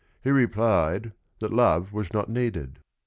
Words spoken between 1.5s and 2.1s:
love